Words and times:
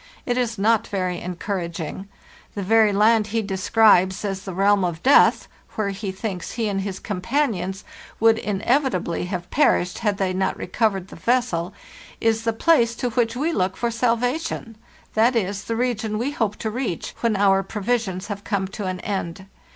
It 0.25 0.35
is 0.35 0.57
not 0.57 0.87
very 0.87 1.21
encouraging. 1.21 2.07
The 2.55 2.63
very 2.63 2.91
land 2.91 3.27
he 3.27 3.43
describes 3.43 4.25
as 4.25 4.45
the 4.45 4.53
realm 4.55 4.83
of 4.83 5.03
Death, 5.03 5.47
where 5.75 5.89
he 5.91 6.11
thinks 6.11 6.53
he 6.53 6.67
and 6.67 6.81
his 6.81 6.99
companions 6.99 7.83
would 8.19 8.39
inevitably 8.39 9.25
have 9.25 9.51
perished 9.51 9.99
had 9.99 10.17
they 10.17 10.33
not 10.33 10.57
recovered 10.57 11.09
the 11.09 11.15
vessel, 11.17 11.71
is 12.19 12.45
the 12.45 12.51
place 12.51 12.95
to 12.95 13.11
which 13.11 13.35
we 13.35 13.53
look 13.53 13.77
for 13.77 13.91
salvation; 13.91 14.75
that 15.13 15.35
is 15.35 15.65
the 15.65 15.75
region 15.75 16.17
we 16.17 16.31
hope 16.31 16.55
to 16.55 16.71
reach 16.71 17.13
when 17.19 17.35
our 17.35 17.61
provisions 17.61 18.25
have 18.25 18.43
come 18.43 18.67
to 18.69 18.85
an 18.87 19.01
end. 19.01 19.45